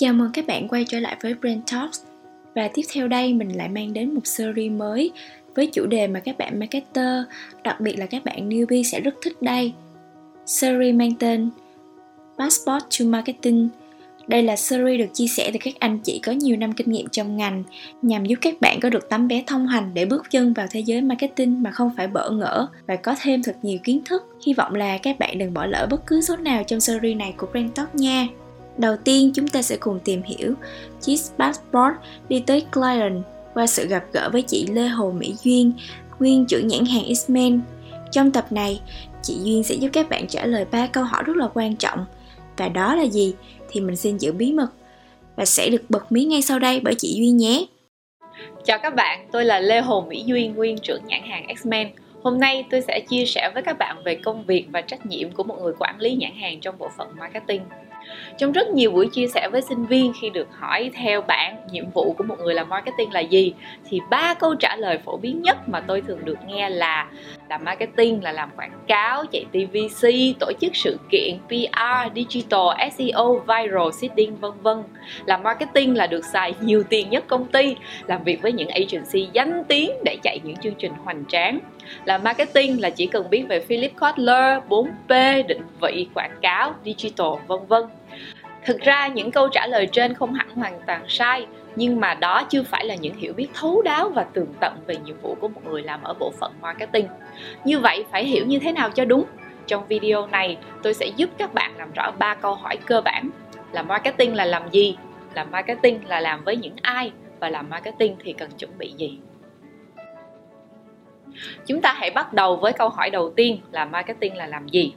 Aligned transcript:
Chào 0.00 0.12
mừng 0.12 0.30
các 0.32 0.46
bạn 0.46 0.68
quay 0.68 0.84
trở 0.84 1.00
lại 1.00 1.16
với 1.22 1.34
Brand 1.34 1.60
Talks 1.72 2.00
Và 2.54 2.68
tiếp 2.74 2.82
theo 2.92 3.08
đây 3.08 3.34
mình 3.34 3.56
lại 3.56 3.68
mang 3.68 3.92
đến 3.92 4.14
một 4.14 4.26
series 4.26 4.72
mới 4.72 5.10
với 5.54 5.66
chủ 5.66 5.86
đề 5.86 6.06
mà 6.06 6.20
các 6.20 6.38
bạn 6.38 6.58
marketer, 6.58 7.24
đặc 7.64 7.80
biệt 7.80 7.98
là 7.98 8.06
các 8.06 8.24
bạn 8.24 8.48
newbie 8.48 8.82
sẽ 8.82 9.00
rất 9.00 9.14
thích 9.22 9.42
đây. 9.42 9.72
Series 10.46 10.94
mang 10.94 11.14
tên 11.18 11.50
Passport 12.38 12.84
to 12.98 13.04
Marketing 13.04 13.68
đây 14.26 14.42
là 14.42 14.56
series 14.56 14.98
được 14.98 15.14
chia 15.14 15.26
sẻ 15.26 15.50
từ 15.52 15.58
các 15.62 15.74
anh 15.78 15.98
chị 15.98 16.20
có 16.24 16.32
nhiều 16.32 16.56
năm 16.56 16.72
kinh 16.72 16.92
nghiệm 16.92 17.08
trong 17.08 17.36
ngành 17.36 17.64
nhằm 18.02 18.24
giúp 18.24 18.36
các 18.40 18.60
bạn 18.60 18.80
có 18.80 18.90
được 18.90 19.08
tấm 19.08 19.28
vé 19.28 19.42
thông 19.46 19.66
hành 19.66 19.90
để 19.94 20.04
bước 20.04 20.30
chân 20.30 20.52
vào 20.52 20.66
thế 20.70 20.80
giới 20.80 21.00
marketing 21.00 21.62
mà 21.62 21.70
không 21.70 21.90
phải 21.96 22.06
bỡ 22.06 22.30
ngỡ 22.30 22.66
và 22.86 22.96
có 22.96 23.14
thêm 23.22 23.42
thật 23.42 23.56
nhiều 23.62 23.78
kiến 23.84 24.00
thức. 24.04 24.22
Hy 24.46 24.54
vọng 24.54 24.74
là 24.74 24.98
các 24.98 25.18
bạn 25.18 25.38
đừng 25.38 25.54
bỏ 25.54 25.66
lỡ 25.66 25.86
bất 25.90 26.06
cứ 26.06 26.20
số 26.20 26.36
nào 26.36 26.62
trong 26.64 26.80
series 26.80 27.16
này 27.16 27.34
của 27.36 27.46
Brand 27.52 27.72
Talk 27.74 27.94
nha. 27.94 28.28
Đầu 28.78 28.96
tiên, 29.04 29.30
chúng 29.34 29.48
ta 29.48 29.62
sẽ 29.62 29.76
cùng 29.76 30.00
tìm 30.04 30.22
hiểu 30.22 30.54
chiếc 31.00 31.16
passport 31.38 31.94
đi 32.28 32.42
tới 32.46 32.66
client 32.72 33.22
qua 33.54 33.66
sự 33.66 33.86
gặp 33.86 34.04
gỡ 34.12 34.30
với 34.32 34.42
chị 34.42 34.66
Lê 34.66 34.88
Hồ 34.88 35.10
Mỹ 35.10 35.34
Duyên, 35.42 35.72
nguyên 36.18 36.46
trưởng 36.46 36.68
nhãn 36.68 36.84
hàng 36.84 37.04
X-Men. 37.04 37.60
Trong 38.12 38.30
tập 38.30 38.52
này, 38.52 38.80
chị 39.22 39.34
Duyên 39.42 39.62
sẽ 39.62 39.74
giúp 39.74 39.88
các 39.92 40.08
bạn 40.08 40.26
trả 40.26 40.46
lời 40.46 40.64
ba 40.70 40.86
câu 40.86 41.04
hỏi 41.04 41.22
rất 41.26 41.36
là 41.36 41.48
quan 41.54 41.76
trọng. 41.76 42.04
Và 42.56 42.68
đó 42.68 42.94
là 42.94 43.02
gì? 43.02 43.34
Thì 43.70 43.80
mình 43.80 43.96
xin 43.96 44.18
giữ 44.18 44.32
bí 44.32 44.52
mật 44.52 44.68
và 45.36 45.44
sẽ 45.44 45.68
được 45.70 45.82
bật 45.88 46.12
mí 46.12 46.24
ngay 46.24 46.42
sau 46.42 46.58
đây 46.58 46.80
bởi 46.80 46.94
chị 46.98 47.14
Duyên 47.16 47.36
nhé. 47.36 47.66
Chào 48.64 48.78
các 48.82 48.94
bạn, 48.94 49.28
tôi 49.32 49.44
là 49.44 49.60
Lê 49.60 49.80
Hồ 49.80 50.06
Mỹ 50.08 50.22
Duyên, 50.26 50.54
nguyên 50.54 50.78
trưởng 50.78 51.06
nhãn 51.06 51.20
hàng 51.30 51.46
X-Men. 51.46 51.88
Hôm 52.22 52.40
nay 52.40 52.64
tôi 52.70 52.80
sẽ 52.80 53.00
chia 53.08 53.24
sẻ 53.26 53.50
với 53.54 53.62
các 53.62 53.78
bạn 53.78 53.96
về 54.04 54.14
công 54.14 54.44
việc 54.44 54.66
và 54.70 54.80
trách 54.80 55.06
nhiệm 55.06 55.32
của 55.32 55.44
một 55.44 55.56
người 55.62 55.72
quản 55.78 56.00
lý 56.00 56.14
nhãn 56.14 56.32
hàng 56.40 56.60
trong 56.60 56.78
bộ 56.78 56.88
phận 56.96 57.08
marketing. 57.18 57.62
Trong 58.38 58.52
rất 58.52 58.68
nhiều 58.68 58.90
buổi 58.90 59.08
chia 59.12 59.26
sẻ 59.26 59.48
với 59.52 59.62
sinh 59.62 59.86
viên 59.86 60.12
khi 60.20 60.30
được 60.30 60.48
hỏi 60.58 60.90
theo 60.94 61.20
bạn 61.20 61.56
nhiệm 61.70 61.90
vụ 61.90 62.14
của 62.18 62.24
một 62.24 62.36
người 62.38 62.54
làm 62.54 62.68
marketing 62.68 63.12
là 63.12 63.20
gì, 63.20 63.54
thì 63.88 64.00
ba 64.10 64.34
câu 64.34 64.54
trả 64.54 64.76
lời 64.76 64.98
phổ 65.04 65.16
biến 65.16 65.42
nhất 65.42 65.56
mà 65.66 65.80
tôi 65.80 66.00
thường 66.00 66.24
được 66.24 66.38
nghe 66.46 66.70
là 66.70 67.10
làm 67.48 67.64
marketing 67.64 68.22
là 68.22 68.32
làm 68.32 68.50
quảng 68.56 68.80
cáo, 68.88 69.24
chạy 69.32 69.44
TVC, 69.52 70.08
tổ 70.40 70.52
chức 70.60 70.76
sự 70.76 70.98
kiện, 71.10 71.38
PR, 71.48 72.14
digital, 72.14 72.90
SEO, 72.92 73.38
viral, 73.38 73.88
seeding 73.92 74.36
vân 74.36 74.52
vân. 74.62 74.82
Làm 75.26 75.42
marketing 75.42 75.96
là 75.96 76.06
được 76.06 76.24
xài 76.24 76.54
nhiều 76.60 76.82
tiền 76.82 77.10
nhất 77.10 77.24
công 77.26 77.46
ty, 77.46 77.76
làm 78.06 78.24
việc 78.24 78.42
với 78.42 78.52
những 78.52 78.68
agency 78.68 79.28
danh 79.32 79.64
tiếng 79.68 79.90
để 80.04 80.16
chạy 80.22 80.40
những 80.44 80.56
chương 80.56 80.74
trình 80.74 80.92
hoành 81.04 81.24
tráng. 81.28 81.58
Làm 82.04 82.22
marketing 82.22 82.80
là 82.80 82.90
chỉ 82.90 83.06
cần 83.06 83.30
biết 83.30 83.44
về 83.48 83.60
Philip 83.60 83.92
Kotler, 84.00 84.62
4P, 84.68 85.46
định 85.46 85.62
vị, 85.80 86.08
quảng 86.14 86.38
cáo, 86.42 86.74
digital 86.84 87.28
vân 87.46 87.58
vân. 87.68 87.82
Thực 88.64 88.80
ra 88.80 89.06
những 89.06 89.30
câu 89.30 89.48
trả 89.48 89.66
lời 89.66 89.88
trên 89.92 90.14
không 90.14 90.34
hẳn 90.34 90.48
hoàn 90.54 90.80
toàn 90.86 91.04
sai, 91.08 91.46
nhưng 91.78 92.00
mà 92.00 92.14
đó 92.14 92.42
chưa 92.50 92.62
phải 92.62 92.84
là 92.84 92.94
những 92.94 93.14
hiểu 93.14 93.32
biết 93.32 93.48
thấu 93.54 93.82
đáo 93.82 94.08
và 94.08 94.22
tường 94.22 94.54
tận 94.60 94.72
về 94.86 94.96
nhiệm 95.04 95.16
vụ 95.22 95.36
của 95.40 95.48
một 95.48 95.60
người 95.64 95.82
làm 95.82 96.02
ở 96.02 96.14
bộ 96.14 96.32
phận 96.40 96.52
marketing. 96.60 97.06
Như 97.64 97.78
vậy 97.78 98.04
phải 98.10 98.24
hiểu 98.24 98.46
như 98.46 98.58
thế 98.58 98.72
nào 98.72 98.90
cho 98.90 99.04
đúng? 99.04 99.24
Trong 99.66 99.86
video 99.86 100.26
này, 100.26 100.58
tôi 100.82 100.94
sẽ 100.94 101.06
giúp 101.06 101.30
các 101.38 101.54
bạn 101.54 101.76
làm 101.76 101.92
rõ 101.92 102.10
ba 102.18 102.34
câu 102.34 102.54
hỏi 102.54 102.76
cơ 102.86 103.00
bản. 103.00 103.30
Là 103.72 103.82
marketing 103.82 104.34
là 104.34 104.44
làm 104.44 104.70
gì? 104.70 104.96
Làm 105.34 105.50
marketing 105.50 106.00
là 106.06 106.20
làm 106.20 106.44
với 106.44 106.56
những 106.56 106.76
ai? 106.82 107.12
Và 107.40 107.48
làm 107.50 107.70
marketing 107.70 108.16
thì 108.24 108.32
cần 108.32 108.50
chuẩn 108.50 108.78
bị 108.78 108.92
gì? 108.96 109.18
Chúng 111.66 111.80
ta 111.80 111.92
hãy 111.92 112.10
bắt 112.10 112.32
đầu 112.32 112.56
với 112.56 112.72
câu 112.72 112.88
hỏi 112.88 113.10
đầu 113.10 113.30
tiên 113.30 113.60
là 113.72 113.84
marketing 113.84 114.36
là 114.36 114.46
làm 114.46 114.68
gì? 114.68 114.94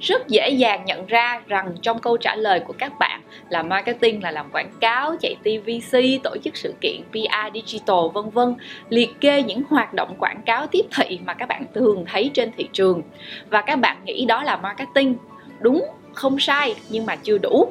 Rất 0.00 0.28
dễ 0.28 0.48
dàng 0.48 0.84
nhận 0.84 1.06
ra 1.06 1.40
rằng 1.46 1.74
trong 1.82 1.98
câu 1.98 2.16
trả 2.16 2.36
lời 2.36 2.60
của 2.60 2.74
các 2.78 2.92
bạn 2.98 3.20
là 3.48 3.62
marketing 3.62 4.22
là 4.22 4.30
làm 4.30 4.50
quảng 4.50 4.70
cáo, 4.80 5.16
chạy 5.20 5.36
TVC, 5.42 5.98
tổ 6.22 6.36
chức 6.44 6.56
sự 6.56 6.74
kiện, 6.80 7.00
PR, 7.10 7.54
digital 7.54 7.96
vân 8.14 8.30
vân, 8.30 8.54
liệt 8.88 9.20
kê 9.20 9.42
những 9.42 9.62
hoạt 9.68 9.94
động 9.94 10.16
quảng 10.18 10.42
cáo 10.46 10.66
tiếp 10.66 10.86
thị 10.96 11.18
mà 11.24 11.34
các 11.34 11.48
bạn 11.48 11.64
thường 11.74 12.04
thấy 12.12 12.30
trên 12.34 12.50
thị 12.56 12.68
trường 12.72 13.02
và 13.50 13.60
các 13.60 13.76
bạn 13.76 13.96
nghĩ 14.04 14.26
đó 14.26 14.42
là 14.42 14.56
marketing. 14.56 15.16
Đúng, 15.60 15.84
không 16.12 16.38
sai 16.38 16.74
nhưng 16.88 17.06
mà 17.06 17.16
chưa 17.16 17.38
đủ. 17.38 17.68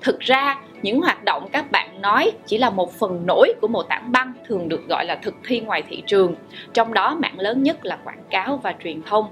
Thực 0.00 0.20
ra 0.20 0.58
những 0.82 1.00
hoạt 1.00 1.24
động 1.24 1.48
các 1.52 1.70
bạn 1.70 2.00
nói 2.00 2.32
chỉ 2.46 2.58
là 2.58 2.70
một 2.70 2.92
phần 2.92 3.26
nổi 3.26 3.52
của 3.60 3.68
một 3.68 3.82
tảng 3.88 4.12
băng 4.12 4.32
thường 4.46 4.68
được 4.68 4.88
gọi 4.88 5.04
là 5.04 5.14
thực 5.22 5.34
thi 5.44 5.60
ngoài 5.60 5.82
thị 5.88 6.02
trường 6.06 6.34
trong 6.72 6.94
đó 6.94 7.16
mạng 7.20 7.38
lớn 7.40 7.62
nhất 7.62 7.84
là 7.84 7.98
quảng 8.04 8.22
cáo 8.30 8.56
và 8.62 8.74
truyền 8.84 9.02
thông 9.02 9.26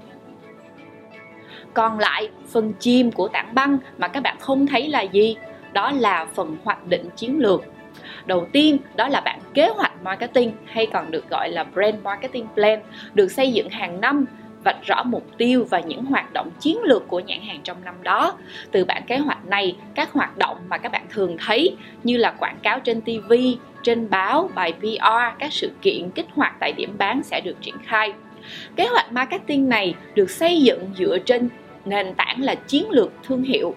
còn 1.73 1.99
lại 1.99 2.29
phần 2.47 2.73
chim 2.79 3.11
của 3.11 3.27
tảng 3.27 3.55
băng 3.55 3.77
mà 3.97 4.07
các 4.07 4.23
bạn 4.23 4.37
không 4.39 4.67
thấy 4.67 4.87
là 4.87 5.01
gì 5.01 5.35
đó 5.73 5.91
là 5.91 6.25
phần 6.33 6.57
hoạch 6.63 6.87
định 6.87 7.09
chiến 7.15 7.39
lược 7.39 7.63
đầu 8.25 8.47
tiên 8.51 8.77
đó 8.95 9.07
là 9.07 9.21
bản 9.21 9.39
kế 9.53 9.67
hoạch 9.67 10.03
marketing 10.03 10.51
hay 10.65 10.87
còn 10.93 11.11
được 11.11 11.29
gọi 11.29 11.49
là 11.49 11.63
brand 11.63 11.95
marketing 12.03 12.47
plan 12.55 12.79
được 13.13 13.31
xây 13.31 13.51
dựng 13.51 13.69
hàng 13.69 14.01
năm 14.01 14.25
vạch 14.63 14.83
rõ 14.83 15.03
mục 15.03 15.27
tiêu 15.37 15.65
và 15.69 15.79
những 15.79 16.05
hoạt 16.05 16.33
động 16.33 16.51
chiến 16.59 16.77
lược 16.83 17.07
của 17.07 17.19
nhãn 17.19 17.41
hàng 17.41 17.59
trong 17.63 17.77
năm 17.85 17.95
đó. 18.03 18.33
Từ 18.71 18.85
bản 18.85 19.03
kế 19.07 19.17
hoạch 19.17 19.45
này, 19.45 19.75
các 19.95 20.13
hoạt 20.13 20.37
động 20.37 20.57
mà 20.69 20.77
các 20.77 20.91
bạn 20.91 21.05
thường 21.09 21.37
thấy 21.45 21.75
như 22.03 22.17
là 22.17 22.31
quảng 22.31 22.57
cáo 22.63 22.79
trên 22.79 23.01
TV, 23.01 23.33
trên 23.83 24.09
báo, 24.09 24.49
bài 24.55 24.73
PR, 24.79 25.39
các 25.39 25.53
sự 25.53 25.71
kiện 25.81 26.09
kích 26.09 26.27
hoạt 26.33 26.55
tại 26.59 26.71
điểm 26.71 26.95
bán 26.97 27.23
sẽ 27.23 27.41
được 27.41 27.55
triển 27.61 27.75
khai. 27.85 28.13
Kế 28.75 28.87
hoạch 28.87 29.11
marketing 29.11 29.69
này 29.69 29.95
được 30.15 30.29
xây 30.29 30.61
dựng 30.61 30.89
dựa 30.97 31.17
trên 31.25 31.49
nền 31.85 32.13
tảng 32.13 32.43
là 32.43 32.55
chiến 32.55 32.89
lược 32.89 33.11
thương 33.23 33.43
hiệu 33.43 33.75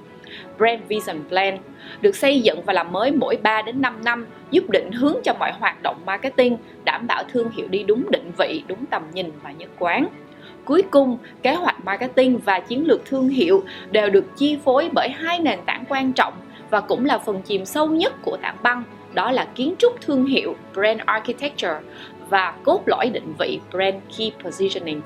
Brand 0.58 0.82
Vision 0.88 1.16
Plan 1.28 1.58
được 2.00 2.16
xây 2.16 2.40
dựng 2.40 2.62
và 2.62 2.72
làm 2.72 2.92
mới 2.92 3.10
mỗi 3.10 3.36
3 3.42 3.62
đến 3.62 3.80
5 3.80 4.04
năm 4.04 4.26
giúp 4.50 4.70
định 4.70 4.92
hướng 4.92 5.16
cho 5.24 5.34
mọi 5.34 5.52
hoạt 5.52 5.82
động 5.82 5.96
marketing, 6.06 6.56
đảm 6.84 7.06
bảo 7.06 7.22
thương 7.32 7.50
hiệu 7.50 7.68
đi 7.68 7.82
đúng 7.82 8.10
định 8.10 8.32
vị, 8.38 8.62
đúng 8.66 8.86
tầm 8.86 9.02
nhìn 9.12 9.30
và 9.42 9.52
nhất 9.52 9.70
quán. 9.78 10.06
Cuối 10.64 10.82
cùng, 10.90 11.18
kế 11.42 11.54
hoạch 11.54 11.84
marketing 11.84 12.38
và 12.38 12.60
chiến 12.60 12.86
lược 12.86 13.04
thương 13.04 13.28
hiệu 13.28 13.64
đều 13.90 14.10
được 14.10 14.36
chi 14.36 14.58
phối 14.64 14.88
bởi 14.92 15.08
hai 15.08 15.38
nền 15.38 15.58
tảng 15.66 15.84
quan 15.88 16.12
trọng 16.12 16.34
và 16.70 16.80
cũng 16.80 17.04
là 17.04 17.18
phần 17.18 17.42
chìm 17.42 17.64
sâu 17.64 17.86
nhất 17.86 18.12
của 18.22 18.36
tảng 18.42 18.56
băng, 18.62 18.82
đó 19.14 19.32
là 19.32 19.46
kiến 19.54 19.74
trúc 19.78 20.00
thương 20.00 20.26
hiệu 20.26 20.54
Brand 20.74 21.00
Architecture 21.04 21.78
và 22.32 22.54
cốt 22.64 22.82
lõi 22.86 23.10
định 23.10 23.34
vị 23.38 23.60
Brand 23.70 23.96
Key 24.18 24.32
Positioning. 24.44 25.00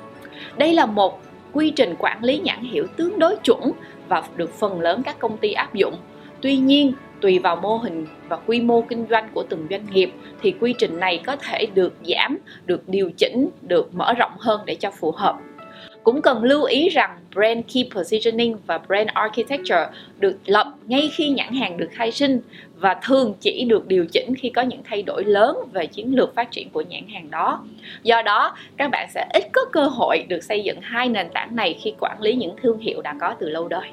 Đây 0.58 0.72
là 0.72 0.86
một 0.86 1.20
quy 1.52 1.70
trình 1.70 1.94
quản 1.98 2.24
lý 2.24 2.38
nhãn 2.38 2.62
hiệu 2.62 2.86
tương 2.96 3.18
đối 3.18 3.36
chuẩn 3.36 3.72
và 4.08 4.22
được 4.36 4.54
phần 4.54 4.80
lớn 4.80 5.02
các 5.02 5.18
công 5.18 5.36
ty 5.36 5.52
áp 5.52 5.74
dụng. 5.74 5.94
Tuy 6.40 6.56
nhiên, 6.56 6.92
tùy 7.20 7.38
vào 7.38 7.56
mô 7.56 7.76
hình 7.76 8.06
và 8.28 8.36
quy 8.46 8.60
mô 8.60 8.82
kinh 8.82 9.06
doanh 9.10 9.28
của 9.34 9.42
từng 9.48 9.66
doanh 9.70 9.86
nghiệp 9.90 10.12
thì 10.42 10.54
quy 10.60 10.74
trình 10.78 11.00
này 11.00 11.22
có 11.26 11.36
thể 11.36 11.66
được 11.74 11.94
giảm, 12.04 12.38
được 12.66 12.88
điều 12.88 13.10
chỉnh, 13.16 13.48
được 13.62 13.94
mở 13.94 14.14
rộng 14.14 14.32
hơn 14.38 14.60
để 14.66 14.74
cho 14.74 14.90
phù 14.90 15.10
hợp. 15.10 15.38
Cũng 16.06 16.22
cần 16.22 16.42
lưu 16.44 16.64
ý 16.64 16.88
rằng 16.88 17.18
brand 17.34 17.64
key 17.74 17.90
positioning 17.94 18.56
và 18.66 18.78
brand 18.78 19.08
architecture 19.14 19.88
được 20.18 20.38
lập 20.46 20.66
ngay 20.86 21.10
khi 21.12 21.28
nhãn 21.28 21.54
hàng 21.54 21.76
được 21.76 21.88
khai 21.92 22.12
sinh 22.12 22.40
và 22.76 22.96
thường 23.02 23.34
chỉ 23.40 23.64
được 23.68 23.88
điều 23.88 24.06
chỉnh 24.12 24.34
khi 24.38 24.50
có 24.50 24.62
những 24.62 24.80
thay 24.84 25.02
đổi 25.02 25.24
lớn 25.24 25.56
về 25.72 25.86
chiến 25.86 26.14
lược 26.14 26.34
phát 26.34 26.50
triển 26.50 26.70
của 26.70 26.80
nhãn 26.80 27.08
hàng 27.08 27.30
đó. 27.30 27.64
Do 28.02 28.22
đó, 28.22 28.56
các 28.76 28.90
bạn 28.90 29.08
sẽ 29.14 29.26
ít 29.34 29.44
có 29.52 29.64
cơ 29.72 29.86
hội 29.86 30.24
được 30.28 30.44
xây 30.44 30.62
dựng 30.62 30.78
hai 30.82 31.08
nền 31.08 31.28
tảng 31.34 31.56
này 31.56 31.78
khi 31.82 31.94
quản 32.00 32.20
lý 32.20 32.34
những 32.34 32.56
thương 32.62 32.78
hiệu 32.78 33.02
đã 33.02 33.14
có 33.20 33.34
từ 33.38 33.48
lâu 33.48 33.68
đời. 33.68 33.88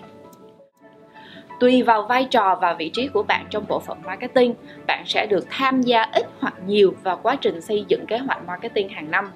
Tùy 1.60 1.82
vào 1.82 2.06
vai 2.10 2.26
trò 2.26 2.58
và 2.62 2.74
vị 2.74 2.90
trí 2.90 3.08
của 3.08 3.24
bạn 3.24 3.46
trong 3.50 3.66
bộ 3.68 3.80
phận 3.80 3.98
marketing, 4.06 4.54
bạn 4.88 5.04
sẽ 5.06 5.28
được 5.30 5.46
tham 5.50 5.82
gia 5.82 6.02
ít 6.02 6.26
hoặc 6.40 6.54
nhiều 6.68 6.96
vào 7.04 7.20
quá 7.24 7.36
trình 7.36 7.62
xây 7.62 7.86
dựng 7.88 8.06
kế 8.06 8.18
hoạch 8.18 8.48
marketing 8.48 8.90
hàng 8.90 9.12
năm 9.12 9.32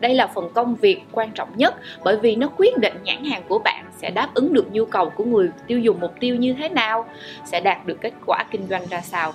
đây 0.00 0.14
là 0.14 0.26
phần 0.26 0.48
công 0.54 0.74
việc 0.74 1.00
quan 1.12 1.30
trọng 1.30 1.48
nhất 1.56 1.74
bởi 2.04 2.16
vì 2.16 2.36
nó 2.36 2.48
quyết 2.56 2.78
định 2.78 2.94
nhãn 3.04 3.24
hàng 3.24 3.42
của 3.48 3.58
bạn 3.58 3.84
sẽ 3.96 4.10
đáp 4.10 4.34
ứng 4.34 4.52
được 4.52 4.72
nhu 4.72 4.84
cầu 4.84 5.10
của 5.10 5.24
người 5.24 5.50
tiêu 5.66 5.78
dùng 5.78 6.00
mục 6.00 6.14
tiêu 6.20 6.36
như 6.36 6.54
thế 6.58 6.68
nào 6.68 7.06
sẽ 7.44 7.60
đạt 7.60 7.86
được 7.86 7.98
kết 8.00 8.12
quả 8.26 8.44
kinh 8.50 8.66
doanh 8.68 8.86
ra 8.86 9.00
sao 9.00 9.32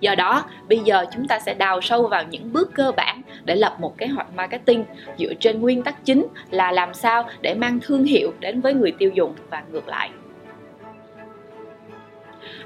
Do 0.00 0.14
đó, 0.14 0.44
bây 0.68 0.78
giờ 0.78 1.04
chúng 1.12 1.28
ta 1.28 1.38
sẽ 1.38 1.54
đào 1.54 1.80
sâu 1.80 2.08
vào 2.08 2.24
những 2.30 2.52
bước 2.52 2.70
cơ 2.74 2.92
bản 2.96 3.22
để 3.44 3.54
lập 3.56 3.76
một 3.80 3.98
kế 3.98 4.06
hoạch 4.06 4.34
marketing 4.34 4.84
dựa 5.18 5.34
trên 5.40 5.60
nguyên 5.60 5.82
tắc 5.82 6.04
chính 6.04 6.26
là 6.50 6.72
làm 6.72 6.94
sao 6.94 7.28
để 7.40 7.54
mang 7.54 7.78
thương 7.82 8.04
hiệu 8.04 8.32
đến 8.40 8.60
với 8.60 8.74
người 8.74 8.92
tiêu 8.98 9.10
dùng 9.14 9.34
và 9.50 9.62
ngược 9.72 9.88
lại. 9.88 10.10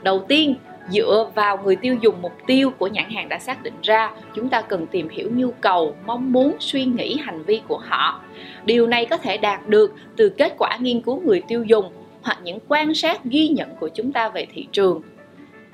Đầu 0.02 0.24
tiên, 0.28 0.54
dựa 0.90 1.30
vào 1.34 1.58
người 1.64 1.76
tiêu 1.76 1.96
dùng 2.00 2.22
mục 2.22 2.32
tiêu 2.46 2.70
của 2.70 2.86
nhãn 2.86 3.10
hàng 3.10 3.28
đã 3.28 3.38
xác 3.38 3.62
định 3.62 3.74
ra, 3.82 4.10
chúng 4.34 4.48
ta 4.48 4.62
cần 4.62 4.86
tìm 4.86 5.08
hiểu 5.08 5.30
nhu 5.34 5.50
cầu, 5.50 5.94
mong 6.06 6.32
muốn, 6.32 6.56
suy 6.60 6.84
nghĩ, 6.84 7.18
hành 7.24 7.42
vi 7.42 7.60
của 7.68 7.78
họ. 7.78 8.20
Điều 8.64 8.86
này 8.86 9.06
có 9.06 9.16
thể 9.16 9.36
đạt 9.36 9.68
được 9.68 9.94
từ 10.16 10.28
kết 10.28 10.54
quả 10.58 10.76
nghiên 10.80 11.00
cứu 11.00 11.20
người 11.20 11.42
tiêu 11.48 11.64
dùng 11.64 11.92
hoặc 12.22 12.38
những 12.42 12.58
quan 12.68 12.94
sát 12.94 13.24
ghi 13.24 13.48
nhận 13.48 13.68
của 13.80 13.88
chúng 13.94 14.12
ta 14.12 14.28
về 14.28 14.46
thị 14.54 14.66
trường. 14.72 15.02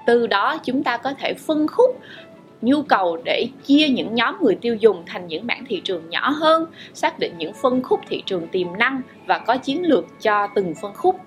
Từ 0.07 0.27
đó, 0.27 0.59
chúng 0.65 0.83
ta 0.83 0.97
có 0.97 1.15
thể 1.19 1.35
phân 1.35 1.67
khúc 1.69 2.01
nhu 2.63 2.83
cầu 2.83 3.19
để 3.25 3.49
chia 3.65 3.89
những 3.89 4.15
nhóm 4.15 4.37
người 4.41 4.55
tiêu 4.55 4.75
dùng 4.75 5.03
thành 5.07 5.27
những 5.27 5.47
mảng 5.47 5.65
thị 5.69 5.81
trường 5.85 6.11
nhỏ 6.11 6.31
hơn, 6.31 6.67
xác 6.95 7.19
định 7.19 7.33
những 7.39 7.53
phân 7.53 7.83
khúc 7.83 8.01
thị 8.09 8.23
trường 8.27 8.49
tiềm 8.49 8.69
năng 8.79 9.01
và 9.27 9.39
có 9.39 9.57
chiến 9.57 9.87
lược 9.87 10.05
cho 10.23 10.47
từng 10.55 10.75
phân 10.83 10.95
khúc. 10.95 11.21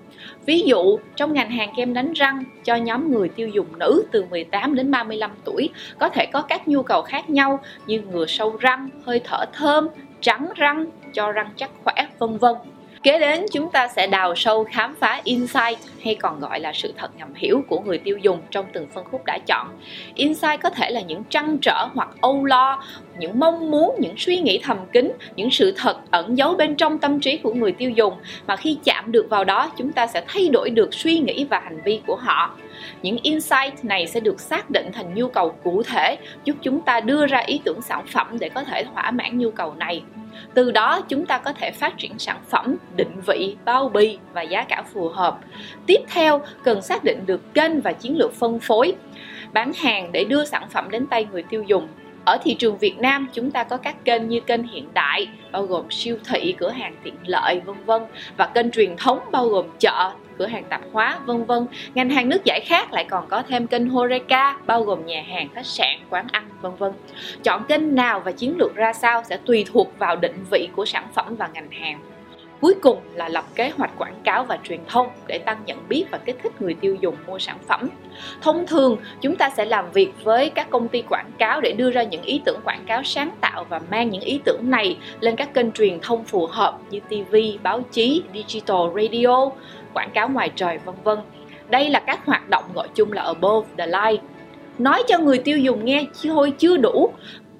Ví 0.46 0.60
dụ, 0.60 0.98
trong 1.16 1.32
ngành 1.32 1.50
hàng 1.50 1.72
kem 1.76 1.94
đánh 1.94 2.12
răng 2.12 2.44
cho 2.64 2.76
nhóm 2.76 3.12
người 3.12 3.28
tiêu 3.28 3.48
dùng 3.48 3.78
nữ 3.78 4.04
từ 4.12 4.24
18 4.30 4.74
đến 4.74 4.90
35 4.90 5.30
tuổi 5.44 5.68
có 5.98 6.08
thể 6.08 6.26
có 6.32 6.42
các 6.42 6.68
nhu 6.68 6.82
cầu 6.82 7.02
khác 7.02 7.30
nhau 7.30 7.60
như 7.86 8.00
ngừa 8.00 8.26
sâu 8.26 8.56
răng, 8.56 8.88
hơi 9.04 9.20
thở 9.24 9.44
thơm, 9.52 9.88
trắng 10.20 10.48
răng, 10.56 10.86
cho 11.12 11.32
răng 11.32 11.50
chắc 11.56 11.70
khỏe, 11.84 12.06
vân 12.18 12.38
vân. 12.38 12.54
Kế 13.02 13.18
đến 13.18 13.44
chúng 13.52 13.70
ta 13.70 13.88
sẽ 13.88 14.06
đào 14.06 14.34
sâu 14.34 14.64
khám 14.64 14.94
phá 15.00 15.20
insight 15.24 15.78
hay 16.04 16.14
còn 16.14 16.40
gọi 16.40 16.60
là 16.60 16.72
sự 16.72 16.94
thật 16.96 17.10
ngầm 17.18 17.34
hiểu 17.34 17.64
của 17.68 17.80
người 17.80 17.98
tiêu 17.98 18.18
dùng 18.18 18.38
trong 18.50 18.66
từng 18.72 18.86
phân 18.94 19.04
khúc 19.04 19.22
đã 19.26 19.38
chọn. 19.46 19.66
Insight 20.14 20.60
có 20.62 20.70
thể 20.70 20.90
là 20.90 21.00
những 21.00 21.24
trăn 21.24 21.58
trở 21.62 21.88
hoặc 21.94 22.08
âu 22.20 22.44
lo, 22.44 22.82
những 23.18 23.40
mong 23.40 23.70
muốn, 23.70 23.94
những 23.98 24.14
suy 24.18 24.38
nghĩ 24.38 24.60
thầm 24.62 24.76
kín, 24.92 25.12
những 25.36 25.50
sự 25.50 25.74
thật 25.76 25.96
ẩn 26.10 26.38
giấu 26.38 26.54
bên 26.54 26.76
trong 26.76 26.98
tâm 26.98 27.20
trí 27.20 27.36
của 27.36 27.54
người 27.54 27.72
tiêu 27.72 27.90
dùng 27.90 28.14
mà 28.46 28.56
khi 28.56 28.78
chạm 28.84 29.12
được 29.12 29.26
vào 29.30 29.44
đó 29.44 29.70
chúng 29.78 29.92
ta 29.92 30.06
sẽ 30.06 30.24
thay 30.28 30.48
đổi 30.48 30.70
được 30.70 30.94
suy 30.94 31.18
nghĩ 31.18 31.44
và 31.50 31.60
hành 31.64 31.80
vi 31.84 32.00
của 32.06 32.16
họ. 32.16 32.56
Những 33.02 33.16
insight 33.22 33.84
này 33.84 34.06
sẽ 34.06 34.20
được 34.20 34.40
xác 34.40 34.70
định 34.70 34.90
thành 34.92 35.14
nhu 35.14 35.28
cầu 35.28 35.54
cụ 35.62 35.82
thể, 35.82 36.16
giúp 36.44 36.56
chúng 36.62 36.80
ta 36.80 37.00
đưa 37.00 37.26
ra 37.26 37.38
ý 37.38 37.60
tưởng 37.64 37.82
sản 37.82 38.06
phẩm 38.06 38.38
để 38.38 38.48
có 38.48 38.64
thể 38.64 38.84
thỏa 38.84 39.10
mãn 39.10 39.38
nhu 39.38 39.50
cầu 39.50 39.74
này. 39.74 40.02
Từ 40.54 40.70
đó 40.70 41.00
chúng 41.08 41.26
ta 41.26 41.38
có 41.38 41.52
thể 41.52 41.70
phát 41.70 41.98
triển 41.98 42.18
sản 42.18 42.36
phẩm 42.48 42.76
định 42.96 43.20
vị 43.26 43.56
bao 43.64 43.88
bì 43.88 44.18
và 44.32 44.42
giá 44.42 44.64
cả 44.64 44.82
phù 44.92 45.08
hợp. 45.08 45.38
Tiếp 45.86 46.00
theo 46.08 46.40
cần 46.64 46.82
xác 46.82 47.04
định 47.04 47.26
được 47.26 47.54
kênh 47.54 47.80
và 47.80 47.92
chiến 47.92 48.18
lược 48.18 48.34
phân 48.34 48.60
phối 48.60 48.94
bán 49.52 49.72
hàng 49.72 50.12
để 50.12 50.24
đưa 50.24 50.44
sản 50.44 50.62
phẩm 50.70 50.90
đến 50.90 51.06
tay 51.06 51.26
người 51.32 51.42
tiêu 51.42 51.62
dùng. 51.62 51.88
Ở 52.24 52.38
thị 52.44 52.54
trường 52.54 52.78
Việt 52.78 52.98
Nam 52.98 53.28
chúng 53.32 53.50
ta 53.50 53.64
có 53.64 53.76
các 53.76 54.04
kênh 54.04 54.28
như 54.28 54.40
kênh 54.40 54.62
hiện 54.62 54.88
đại 54.94 55.28
bao 55.52 55.62
gồm 55.62 55.90
siêu 55.90 56.16
thị, 56.28 56.54
cửa 56.58 56.70
hàng 56.70 56.94
tiện 57.02 57.14
lợi 57.26 57.60
vân 57.60 57.76
vân 57.84 58.02
và 58.36 58.46
kênh 58.46 58.70
truyền 58.70 58.96
thống 58.96 59.18
bao 59.32 59.48
gồm 59.48 59.66
chợ, 59.78 60.10
cửa 60.42 60.48
hàng 60.48 60.64
tạp 60.64 60.80
hóa 60.92 61.18
vân 61.26 61.44
vân. 61.44 61.66
Ngành 61.94 62.10
hàng 62.10 62.28
nước 62.28 62.44
giải 62.44 62.60
khác 62.66 62.92
lại 62.92 63.06
còn 63.10 63.28
có 63.28 63.42
thêm 63.48 63.66
kênh 63.66 63.88
Horeca 63.88 64.56
bao 64.66 64.82
gồm 64.82 65.06
nhà 65.06 65.22
hàng, 65.28 65.48
khách 65.54 65.66
sạn, 65.66 65.98
quán 66.10 66.26
ăn 66.32 66.48
vân 66.60 66.74
vân. 66.74 66.92
Chọn 67.42 67.64
kênh 67.68 67.94
nào 67.94 68.20
và 68.20 68.32
chiến 68.32 68.56
lược 68.58 68.74
ra 68.74 68.92
sao 68.92 69.22
sẽ 69.28 69.36
tùy 69.36 69.64
thuộc 69.72 69.98
vào 69.98 70.16
định 70.16 70.44
vị 70.50 70.68
của 70.76 70.84
sản 70.84 71.08
phẩm 71.14 71.36
và 71.36 71.48
ngành 71.54 71.70
hàng 71.70 72.00
cuối 72.62 72.74
cùng 72.82 72.98
là 73.14 73.28
lập 73.28 73.44
kế 73.54 73.70
hoạch 73.76 73.90
quảng 73.98 74.20
cáo 74.24 74.44
và 74.44 74.58
truyền 74.64 74.80
thông 74.88 75.08
để 75.26 75.38
tăng 75.38 75.62
nhận 75.66 75.78
biết 75.88 76.04
và 76.10 76.18
kích 76.18 76.36
thích 76.42 76.62
người 76.62 76.74
tiêu 76.74 76.96
dùng 77.00 77.14
mua 77.26 77.38
sản 77.38 77.58
phẩm 77.68 77.88
thông 78.40 78.66
thường 78.66 78.96
chúng 79.20 79.36
ta 79.36 79.50
sẽ 79.56 79.64
làm 79.64 79.92
việc 79.92 80.12
với 80.24 80.50
các 80.50 80.70
công 80.70 80.88
ty 80.88 81.02
quảng 81.08 81.30
cáo 81.38 81.60
để 81.60 81.72
đưa 81.72 81.90
ra 81.90 82.02
những 82.02 82.22
ý 82.22 82.40
tưởng 82.44 82.60
quảng 82.64 82.84
cáo 82.86 83.02
sáng 83.02 83.30
tạo 83.40 83.64
và 83.68 83.80
mang 83.90 84.10
những 84.10 84.22
ý 84.22 84.40
tưởng 84.44 84.70
này 84.70 84.96
lên 85.20 85.36
các 85.36 85.54
kênh 85.54 85.72
truyền 85.72 86.00
thông 86.00 86.24
phù 86.24 86.46
hợp 86.46 86.78
như 86.90 87.00
tv 87.00 87.36
báo 87.62 87.80
chí 87.92 88.22
digital 88.34 88.80
radio 88.94 89.50
quảng 89.94 90.10
cáo 90.14 90.28
ngoài 90.28 90.50
trời, 90.56 90.78
vân 90.78 90.94
vân. 91.04 91.18
Đây 91.70 91.90
là 91.90 92.00
các 92.00 92.26
hoạt 92.26 92.50
động 92.50 92.64
gọi 92.74 92.88
chung 92.94 93.12
là 93.12 93.22
above 93.22 93.68
the 93.78 93.86
line. 93.86 94.22
Nói 94.78 95.02
cho 95.08 95.18
người 95.18 95.38
tiêu 95.38 95.58
dùng 95.58 95.84
nghe 95.84 96.04
thôi, 96.22 96.52
chưa 96.58 96.76
đủ. 96.76 97.12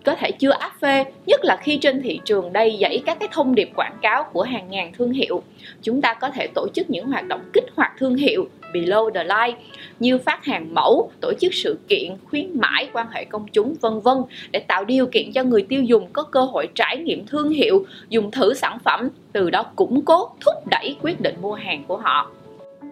Có 0.04 0.14
thể 0.14 0.30
chưa 0.30 0.50
áp 0.50 0.72
phê, 0.80 1.04
nhất 1.26 1.44
là 1.44 1.56
khi 1.56 1.78
trên 1.78 2.02
thị 2.02 2.20
trường 2.24 2.52
đầy 2.52 2.78
dẫy 2.80 3.02
các 3.06 3.16
cái 3.20 3.28
thông 3.32 3.54
điệp 3.54 3.70
quảng 3.76 3.98
cáo 4.02 4.24
của 4.24 4.42
hàng 4.42 4.70
ngàn 4.70 4.92
thương 4.92 5.12
hiệu. 5.12 5.42
Chúng 5.82 6.00
ta 6.00 6.14
có 6.14 6.30
thể 6.30 6.46
tổ 6.54 6.68
chức 6.74 6.90
những 6.90 7.06
hoạt 7.06 7.26
động 7.26 7.40
kích 7.52 7.64
hoạt 7.76 7.92
thương 7.98 8.16
hiệu 8.16 8.48
below 8.72 9.10
the 9.10 9.24
line, 9.24 9.58
như 10.00 10.18
phát 10.18 10.44
hàng 10.44 10.74
mẫu, 10.74 11.10
tổ 11.20 11.32
chức 11.40 11.54
sự 11.54 11.78
kiện, 11.88 12.16
khuyến 12.30 12.60
mãi 12.60 12.88
quan 12.92 13.06
hệ 13.10 13.24
công 13.24 13.46
chúng, 13.52 13.74
vân 13.80 14.00
vân, 14.00 14.16
để 14.50 14.58
tạo 14.58 14.84
điều 14.84 15.06
kiện 15.06 15.32
cho 15.32 15.42
người 15.42 15.62
tiêu 15.68 15.82
dùng 15.82 16.08
có 16.12 16.22
cơ 16.22 16.40
hội 16.40 16.68
trải 16.74 16.96
nghiệm 16.96 17.26
thương 17.26 17.50
hiệu, 17.50 17.86
dùng 18.08 18.30
thử 18.30 18.54
sản 18.54 18.78
phẩm, 18.84 19.08
từ 19.32 19.50
đó 19.50 19.62
củng 19.76 20.04
cố, 20.04 20.28
thúc 20.40 20.54
đẩy 20.70 20.96
quyết 21.02 21.20
định 21.20 21.34
mua 21.40 21.54
hàng 21.54 21.84
của 21.88 21.96
họ. 21.96 22.30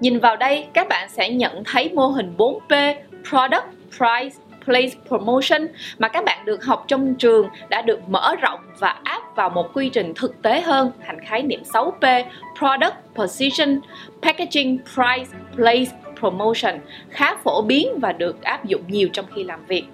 Nhìn 0.00 0.18
vào 0.18 0.36
đây, 0.36 0.66
các 0.72 0.88
bạn 0.88 1.08
sẽ 1.08 1.30
nhận 1.30 1.64
thấy 1.64 1.90
mô 1.94 2.06
hình 2.06 2.34
4P 2.36 2.94
product, 3.30 3.64
price, 3.98 4.36
place, 4.64 4.96
promotion, 5.08 5.66
mà 5.98 6.08
các 6.08 6.24
bạn 6.24 6.44
được 6.44 6.64
học 6.64 6.84
trong 6.88 7.14
trường 7.14 7.48
đã 7.68 7.82
được 7.82 8.08
mở 8.08 8.34
rộng 8.40 8.60
và 8.78 8.96
áp 9.02 9.36
vào 9.36 9.50
một 9.50 9.70
quy 9.74 9.88
trình 9.88 10.12
thực 10.16 10.42
tế 10.42 10.60
hơn, 10.60 10.90
thành 11.06 11.20
khái 11.24 11.42
niệm 11.42 11.62
6P 11.72 12.24
product 12.60 12.94
position, 13.14 13.80
packaging, 14.22 14.78
price, 14.94 15.30
place, 15.56 15.90
promotion 16.20 16.74
khá 17.10 17.36
phổ 17.44 17.62
biến 17.62 17.88
và 18.00 18.12
được 18.12 18.42
áp 18.42 18.64
dụng 18.64 18.82
nhiều 18.88 19.08
trong 19.12 19.26
khi 19.34 19.44
làm 19.44 19.66
việc. 19.66 19.84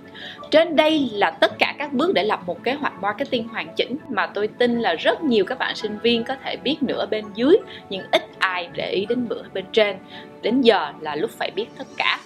Trên 0.50 0.76
đây 0.76 1.10
là 1.12 1.30
tất 1.30 1.58
cả 1.58 1.74
các 1.78 1.92
bước 1.92 2.14
để 2.14 2.24
lập 2.24 2.40
một 2.46 2.64
kế 2.64 2.72
hoạch 2.72 3.02
marketing 3.02 3.48
hoàn 3.48 3.68
chỉnh 3.76 3.96
mà 4.08 4.26
tôi 4.26 4.48
tin 4.48 4.80
là 4.80 4.94
rất 4.94 5.22
nhiều 5.22 5.44
các 5.44 5.58
bạn 5.58 5.76
sinh 5.76 5.98
viên 5.98 6.24
có 6.24 6.34
thể 6.44 6.56
biết 6.56 6.76
nữa 6.80 7.06
bên 7.10 7.24
dưới, 7.34 7.56
nhưng 7.90 8.02
ít 8.12 8.22
ai 8.38 8.68
để 8.72 8.90
ý 8.90 9.06
đến 9.06 9.28
bữa 9.28 9.42
bên 9.54 9.64
trên. 9.72 9.96
Đến 10.42 10.60
giờ 10.60 10.92
là 11.00 11.16
lúc 11.16 11.30
phải 11.38 11.50
biết 11.56 11.66
tất 11.78 11.86
cả. 11.96 12.18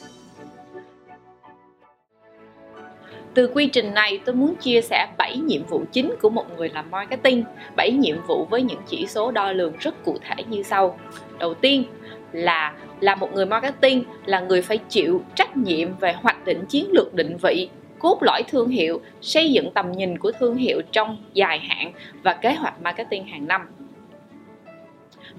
Từ 3.35 3.50
quy 3.55 3.67
trình 3.67 3.94
này 3.94 4.21
tôi 4.25 4.35
muốn 4.35 4.55
chia 4.55 4.81
sẻ 4.81 5.09
7 5.19 5.37
nhiệm 5.37 5.65
vụ 5.65 5.85
chính 5.93 6.15
của 6.23 6.31
một 6.31 6.47
người 6.56 6.69
làm 6.69 6.91
marketing, 6.91 7.44
7 7.77 7.91
nhiệm 7.91 8.17
vụ 8.27 8.47
với 8.50 8.62
những 8.62 8.81
chỉ 8.87 9.06
số 9.06 9.31
đo 9.31 9.53
lường 9.53 9.73
rất 9.81 10.05
cụ 10.05 10.17
thể 10.21 10.44
như 10.49 10.62
sau. 10.62 10.99
Đầu 11.38 11.55
tiên 11.55 11.85
là 12.32 12.75
là 13.00 13.15
một 13.15 13.32
người 13.35 13.47
marketing 13.47 14.05
là 14.27 14.41
người 14.41 14.62
phải 14.62 14.79
chịu 14.79 15.23
trách 15.35 15.56
nhiệm 15.56 15.97
về 15.97 16.12
hoạch 16.12 16.44
định 16.44 16.67
chiến 16.67 16.87
lược 16.91 17.15
định 17.15 17.37
vị, 17.43 17.69
cốt 17.99 18.19
lõi 18.23 18.43
thương 18.49 18.69
hiệu, 18.69 19.00
xây 19.21 19.53
dựng 19.53 19.71
tầm 19.71 19.93
nhìn 19.93 20.19
của 20.19 20.32
thương 20.32 20.56
hiệu 20.56 20.82
trong 20.93 21.17
dài 21.35 21.59
hạn 21.59 21.93
và 22.23 22.32
kế 22.32 22.55
hoạch 22.55 22.82
marketing 22.82 23.27
hàng 23.27 23.49
năm. 23.49 23.61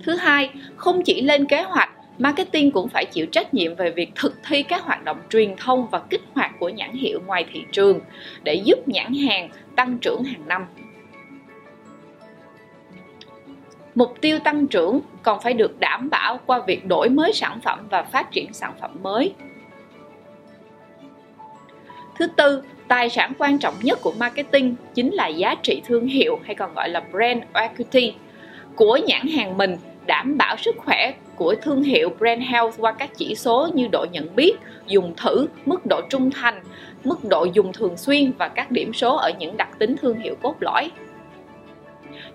Thứ 0.04 0.16
hai, 0.16 0.50
không 0.76 1.02
chỉ 1.04 1.22
lên 1.22 1.46
kế 1.46 1.62
hoạch 1.62 1.90
marketing 2.21 2.71
cũng 2.71 2.89
phải 2.89 3.06
chịu 3.06 3.25
trách 3.25 3.53
nhiệm 3.53 3.75
về 3.75 3.91
việc 3.91 4.12
thực 4.15 4.33
thi 4.47 4.63
các 4.63 4.83
hoạt 4.83 5.03
động 5.03 5.18
truyền 5.29 5.56
thông 5.57 5.88
và 5.91 6.00
kích 6.09 6.21
hoạt 6.33 6.51
của 6.59 6.69
nhãn 6.69 6.91
hiệu 6.91 7.21
ngoài 7.25 7.45
thị 7.51 7.63
trường 7.71 8.00
để 8.44 8.53
giúp 8.53 8.88
nhãn 8.88 9.13
hàng 9.13 9.50
tăng 9.75 9.97
trưởng 9.97 10.23
hàng 10.23 10.47
năm. 10.47 10.65
Mục 13.95 14.15
tiêu 14.21 14.39
tăng 14.39 14.68
trưởng 14.68 15.00
còn 15.23 15.39
phải 15.44 15.53
được 15.53 15.79
đảm 15.79 16.09
bảo 16.09 16.39
qua 16.45 16.62
việc 16.68 16.85
đổi 16.85 17.09
mới 17.09 17.33
sản 17.33 17.59
phẩm 17.63 17.88
và 17.89 18.03
phát 18.03 18.31
triển 18.31 18.53
sản 18.53 18.73
phẩm 18.81 18.91
mới. 19.03 19.33
Thứ 22.19 22.27
tư, 22.27 22.63
tài 22.88 23.09
sản 23.09 23.33
quan 23.38 23.59
trọng 23.59 23.75
nhất 23.81 24.00
của 24.01 24.13
marketing 24.19 24.75
chính 24.94 25.13
là 25.13 25.27
giá 25.27 25.56
trị 25.63 25.81
thương 25.85 26.07
hiệu, 26.07 26.39
hay 26.44 26.56
còn 26.56 26.73
gọi 26.73 26.89
là 26.89 27.03
brand 27.12 27.44
equity, 27.53 28.13
của 28.75 29.00
nhãn 29.07 29.27
hàng 29.27 29.57
mình 29.57 29.77
đảm 30.06 30.38
bảo 30.38 30.57
sức 30.57 30.75
khỏe 30.77 31.13
của 31.36 31.56
thương 31.62 31.83
hiệu 31.83 32.09
brand 32.19 32.44
health 32.44 32.75
qua 32.77 32.92
các 32.92 33.09
chỉ 33.18 33.36
số 33.36 33.69
như 33.74 33.88
độ 33.92 34.06
nhận 34.12 34.36
biết, 34.36 34.53
dùng 34.88 35.13
thử, 35.18 35.48
mức 35.65 35.86
độ 35.89 36.01
trung 36.09 36.31
thành, 36.31 36.61
mức 37.04 37.23
độ 37.23 37.45
dùng 37.54 37.73
thường 37.73 37.97
xuyên 37.97 38.31
và 38.37 38.47
các 38.47 38.71
điểm 38.71 38.94
số 38.94 39.16
ở 39.16 39.31
những 39.40 39.57
đặc 39.57 39.80
tính 39.80 39.95
thương 40.02 40.19
hiệu 40.19 40.35
cốt 40.42 40.56
lõi. 40.59 40.92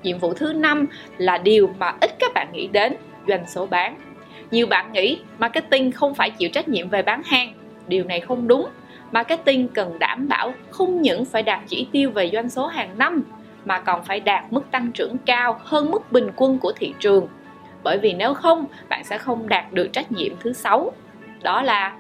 Nhiệm 0.02 0.19
vụ 0.19 0.35
thứ 0.35 0.52
năm 0.52 0.87
là 1.19 1.38
điều 1.38 1.71
mà 1.79 1.95
ít 2.00 2.11
các 2.19 2.33
bạn 2.35 2.49
nghĩ 2.52 2.67
đến, 2.67 2.95
doanh 3.29 3.45
số 3.47 3.67
bán. 3.67 3.97
Nhiều 4.50 4.67
bạn 4.67 4.93
nghĩ 4.93 5.19
marketing 5.38 5.93
không 5.93 6.14
phải 6.14 6.31
chịu 6.31 6.49
trách 6.52 6.69
nhiệm 6.69 6.88
về 6.88 7.02
bán 7.02 7.23
hàng. 7.25 7.52
Điều 7.88 8.05
này 8.05 8.21
không 8.21 8.49
đúng. 8.49 8.67
Marketing 9.12 9.69
cần 9.69 9.99
đảm 9.99 10.29
bảo 10.29 10.52
không 10.71 11.02
những 11.02 11.25
phải 11.25 11.43
đạt 11.43 11.61
chỉ 11.67 11.87
tiêu 11.93 12.11
về 12.11 12.31
doanh 12.33 12.49
số 12.49 12.67
hàng 12.67 12.99
năm 12.99 13.23
mà 13.64 13.79
còn 13.79 14.05
phải 14.05 14.21
đạt 14.21 14.45
mức 14.50 14.71
tăng 14.71 14.93
trưởng 14.93 15.17
cao 15.26 15.61
hơn 15.62 15.91
mức 15.91 16.12
bình 16.12 16.31
quân 16.37 16.59
của 16.59 16.73
thị 16.73 16.95
trường 17.00 17.29
bởi 17.87 17.99
vì 17.99 18.12
nếu 18.12 18.35
không, 18.35 18.64
bạn 18.88 19.05
sẽ 19.05 19.19
không 19.19 19.49
đạt 19.49 19.73
được 19.73 19.88
trách 19.93 20.12
nhiệm 20.12 20.33
thứ 20.40 20.52
sáu. 20.52 20.93
Đó 21.43 21.62
là 21.62 21.97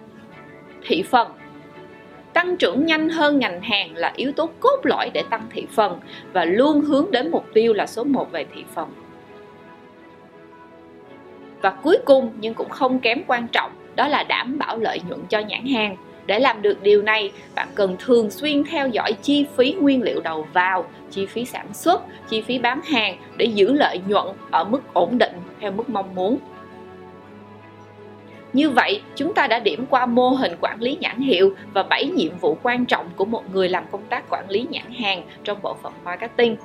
thị 0.82 1.02
phần. 1.02 1.28
Tăng 2.32 2.56
trưởng 2.56 2.86
nhanh 2.86 3.08
hơn 3.08 3.38
ngành 3.38 3.60
hàng 3.60 3.96
là 3.96 4.12
yếu 4.16 4.32
tố 4.32 4.48
cốt 4.60 4.80
lõi 4.82 5.10
để 5.14 5.22
tăng 5.30 5.46
thị 5.50 5.66
phần 5.70 6.00
và 6.32 6.44
luôn 6.44 6.80
hướng 6.80 7.10
đến 7.10 7.30
mục 7.30 7.46
tiêu 7.54 7.72
là 7.72 7.86
số 7.86 8.04
1 8.04 8.32
về 8.32 8.46
thị 8.54 8.64
phần. 8.74 8.88
Và 11.62 11.70
cuối 11.70 11.98
cùng, 12.04 12.32
nhưng 12.40 12.54
cũng 12.54 12.70
không 12.70 12.98
kém 12.98 13.22
quan 13.26 13.46
trọng, 13.52 13.70
đó 13.96 14.08
là 14.08 14.22
đảm 14.22 14.58
bảo 14.58 14.78
lợi 14.78 15.00
nhuận 15.08 15.20
cho 15.28 15.38
nhãn 15.38 15.66
hàng 15.66 15.96
để 16.26 16.38
làm 16.38 16.62
được 16.62 16.82
điều 16.82 17.02
này 17.02 17.32
bạn 17.54 17.68
cần 17.74 17.96
thường 17.98 18.30
xuyên 18.30 18.64
theo 18.64 18.88
dõi 18.88 19.12
chi 19.22 19.46
phí 19.56 19.72
nguyên 19.72 20.02
liệu 20.02 20.20
đầu 20.20 20.46
vào 20.52 20.84
chi 21.10 21.26
phí 21.26 21.44
sản 21.44 21.74
xuất 21.74 22.02
chi 22.28 22.40
phí 22.40 22.58
bán 22.58 22.80
hàng 22.82 23.16
để 23.36 23.46
giữ 23.46 23.72
lợi 23.72 24.00
nhuận 24.08 24.26
ở 24.50 24.64
mức 24.64 24.80
ổn 24.92 25.18
định 25.18 25.32
theo 25.60 25.72
mức 25.72 25.88
mong 25.88 26.14
muốn 26.14 26.38
như 28.56 28.70
vậy, 28.70 29.02
chúng 29.14 29.34
ta 29.34 29.46
đã 29.46 29.58
điểm 29.58 29.86
qua 29.90 30.06
mô 30.06 30.28
hình 30.28 30.52
quản 30.60 30.80
lý 30.80 30.98
nhãn 31.00 31.20
hiệu 31.20 31.54
và 31.72 31.82
7 31.82 32.06
nhiệm 32.06 32.38
vụ 32.38 32.56
quan 32.62 32.86
trọng 32.86 33.10
của 33.16 33.24
một 33.24 33.42
người 33.52 33.68
làm 33.68 33.84
công 33.92 34.02
tác 34.08 34.30
quản 34.30 34.50
lý 34.50 34.66
nhãn 34.70 34.92
hàng 34.92 35.22
trong 35.44 35.58
bộ 35.62 35.76
phận 35.82 35.92
marketing. 36.04 36.56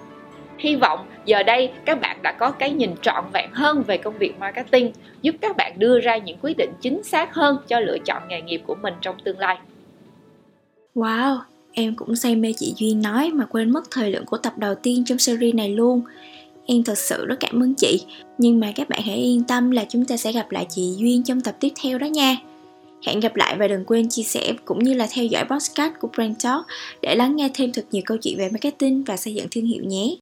Hy 0.57 0.75
vọng 0.75 1.05
giờ 1.25 1.43
đây 1.43 1.71
các 1.85 2.01
bạn 2.01 2.17
đã 2.23 2.31
có 2.31 2.51
cái 2.51 2.71
nhìn 2.71 2.91
trọn 3.01 3.23
vẹn 3.33 3.49
hơn 3.53 3.83
về 3.83 3.97
công 3.97 4.17
việc 4.17 4.39
marketing, 4.39 4.91
giúp 5.21 5.35
các 5.41 5.57
bạn 5.57 5.79
đưa 5.79 5.99
ra 5.99 6.17
những 6.17 6.37
quyết 6.41 6.57
định 6.57 6.69
chính 6.81 7.03
xác 7.03 7.33
hơn 7.33 7.57
cho 7.67 7.79
lựa 7.79 7.97
chọn 8.05 8.23
nghề 8.27 8.41
nghiệp 8.41 8.61
của 8.67 8.75
mình 8.75 8.93
trong 9.01 9.15
tương 9.23 9.39
lai. 9.39 9.57
Wow, 10.95 11.37
em 11.73 11.95
cũng 11.95 12.15
say 12.15 12.35
mê 12.35 12.53
chị 12.57 12.73
Duy 12.77 12.93
nói 12.93 13.29
mà 13.29 13.45
quên 13.45 13.71
mất 13.71 13.91
thời 13.91 14.11
lượng 14.11 14.25
của 14.25 14.37
tập 14.37 14.53
đầu 14.57 14.75
tiên 14.75 15.03
trong 15.05 15.17
series 15.17 15.55
này 15.55 15.69
luôn. 15.69 16.01
em 16.65 16.83
thật 16.83 16.97
sự 16.97 17.25
rất 17.25 17.39
cảm 17.39 17.63
ơn 17.63 17.73
chị 17.75 18.05
nhưng 18.37 18.59
mà 18.59 18.71
các 18.75 18.89
bạn 18.89 19.01
hãy 19.05 19.15
yên 19.15 19.43
tâm 19.43 19.71
là 19.71 19.85
chúng 19.89 20.05
ta 20.05 20.17
sẽ 20.17 20.31
gặp 20.31 20.51
lại 20.51 20.65
chị 20.69 20.93
duyên 20.97 21.23
trong 21.23 21.41
tập 21.41 21.55
tiếp 21.59 21.69
theo 21.83 21.97
đó 21.97 22.05
nha 22.05 22.35
hẹn 23.05 23.19
gặp 23.19 23.35
lại 23.35 23.55
và 23.57 23.67
đừng 23.67 23.85
quên 23.85 24.09
chia 24.09 24.23
sẻ 24.23 24.53
cũng 24.65 24.83
như 24.83 24.93
là 24.93 25.07
theo 25.13 25.25
dõi 25.25 25.45
podcast 25.45 25.93
của 25.99 26.07
brand 26.15 26.43
talk 26.43 26.65
để 27.01 27.15
lắng 27.15 27.35
nghe 27.35 27.49
thêm 27.53 27.71
thật 27.71 27.85
nhiều 27.91 28.01
câu 28.05 28.17
chuyện 28.17 28.37
về 28.37 28.49
marketing 28.49 29.03
và 29.03 29.17
xây 29.17 29.33
dựng 29.33 29.47
thương 29.51 29.65
hiệu 29.65 29.83
nhé 29.83 30.15